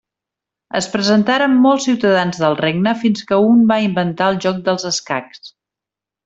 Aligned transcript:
Es 0.77 0.85
presentaren 0.93 1.53
molts 1.65 1.85
ciutadans 1.89 2.39
del 2.45 2.57
regne 2.63 2.95
fins 3.03 3.23
que 3.33 3.39
un 3.51 3.61
va 3.73 3.79
inventar 3.89 4.31
el 4.35 4.41
joc 4.47 4.65
dels 4.71 4.89
escacs. 4.95 5.47